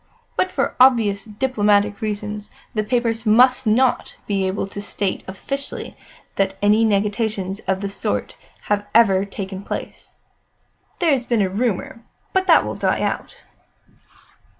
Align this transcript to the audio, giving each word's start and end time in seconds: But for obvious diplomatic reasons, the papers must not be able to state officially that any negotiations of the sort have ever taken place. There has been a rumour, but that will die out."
But 0.35 0.49
for 0.49 0.75
obvious 0.79 1.25
diplomatic 1.25 2.01
reasons, 2.01 2.49
the 2.73 2.83
papers 2.83 3.23
must 3.27 3.67
not 3.67 4.15
be 4.25 4.47
able 4.47 4.65
to 4.65 4.81
state 4.81 5.23
officially 5.27 5.95
that 6.37 6.57
any 6.59 6.83
negotiations 6.83 7.59
of 7.67 7.81
the 7.81 7.87
sort 7.91 8.35
have 8.61 8.87
ever 8.95 9.25
taken 9.25 9.61
place. 9.61 10.15
There 10.97 11.11
has 11.11 11.27
been 11.27 11.43
a 11.43 11.49
rumour, 11.49 12.01
but 12.33 12.47
that 12.47 12.65
will 12.65 12.73
die 12.73 13.01
out." 13.01 13.43